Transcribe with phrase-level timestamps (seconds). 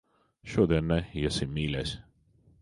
[0.53, 0.97] Šodien ne.
[1.25, 1.93] Iesim, mīļais.